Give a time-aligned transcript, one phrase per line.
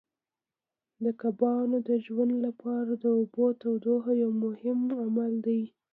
[1.03, 5.61] د کبانو د ژوند لپاره د اوبو تودوخه یو مهم عامل دی.